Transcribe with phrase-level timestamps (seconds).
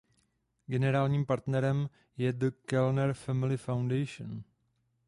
[0.67, 4.43] Generálním partnerem je The Kellner Family Foundation.